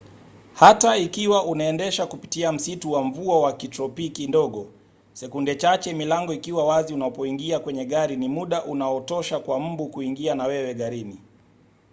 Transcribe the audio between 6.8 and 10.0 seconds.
unapoingia kwenye gari ni muda unaotosha kwa mbu